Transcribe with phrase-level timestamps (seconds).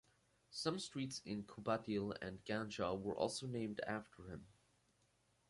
[0.49, 4.47] Some streets in Qubadli and Ganja were also named after him.